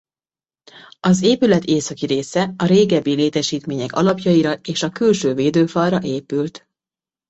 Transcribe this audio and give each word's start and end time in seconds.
Az 0.99 1.21
épület 1.23 1.63
északi 1.65 2.05
része 2.05 2.53
régebbi 2.57 3.13
létesítmények 3.13 3.91
alapjaira 3.93 4.53
és 4.53 4.83
a 4.83 4.89
külső 4.89 5.33
védőfalra 5.33 6.01
épült. 6.03 6.67